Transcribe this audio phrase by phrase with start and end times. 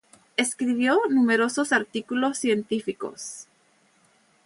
[0.35, 3.45] Escribió numerosos artículos científicos.